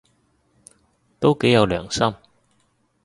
[1.19, 2.15] 都幾有良心